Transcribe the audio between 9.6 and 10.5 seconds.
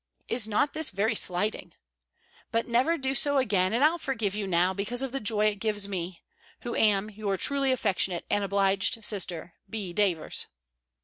B. DAVERS.